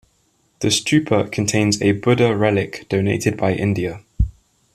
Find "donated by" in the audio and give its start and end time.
2.89-3.53